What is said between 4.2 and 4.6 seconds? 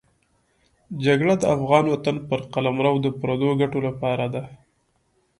ده.